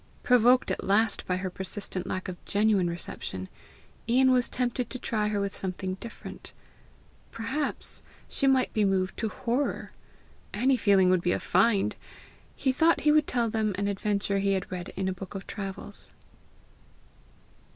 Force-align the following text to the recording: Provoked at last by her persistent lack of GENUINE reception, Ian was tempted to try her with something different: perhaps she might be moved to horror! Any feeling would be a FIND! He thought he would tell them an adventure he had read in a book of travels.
Provoked 0.23 0.71
at 0.71 0.83
last 0.83 1.27
by 1.27 1.35
her 1.37 1.51
persistent 1.51 2.07
lack 2.07 2.27
of 2.27 2.43
GENUINE 2.45 2.89
reception, 2.89 3.49
Ian 4.09 4.31
was 4.31 4.49
tempted 4.49 4.89
to 4.89 4.97
try 4.97 5.27
her 5.27 5.39
with 5.39 5.55
something 5.55 5.93
different: 5.99 6.53
perhaps 7.31 8.01
she 8.27 8.47
might 8.47 8.73
be 8.73 8.83
moved 8.83 9.15
to 9.17 9.29
horror! 9.29 9.91
Any 10.55 10.75
feeling 10.75 11.11
would 11.11 11.21
be 11.21 11.33
a 11.33 11.39
FIND! 11.39 11.97
He 12.55 12.71
thought 12.71 13.01
he 13.01 13.11
would 13.11 13.27
tell 13.27 13.51
them 13.51 13.75
an 13.77 13.87
adventure 13.87 14.39
he 14.39 14.53
had 14.53 14.71
read 14.71 14.89
in 14.95 15.07
a 15.07 15.13
book 15.13 15.35
of 15.35 15.45
travels. 15.45 16.09